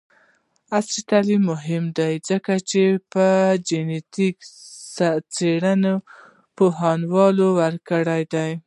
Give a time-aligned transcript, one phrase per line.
[0.77, 2.81] عصري تعلیم مهم دی ځکه چې
[3.13, 3.15] د
[3.67, 4.37] جینیټک
[5.35, 5.93] څیړنې
[6.55, 8.55] پوهاوی ورکوي.